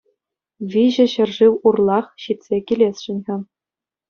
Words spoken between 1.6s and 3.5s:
урлах ҫитсе килесшӗн-ха.